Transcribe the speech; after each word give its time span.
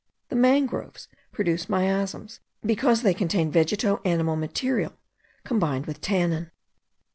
* 0.17 0.29
The 0.29 0.35
mangroves 0.35 1.07
produce 1.31 1.69
miasms, 1.69 2.39
because 2.65 3.03
they 3.03 3.13
contain 3.13 3.51
vegeto 3.51 4.01
animal 4.03 4.35
matter 4.35 4.89
combined 5.43 5.85
with 5.85 6.01
tannin. 6.01 6.49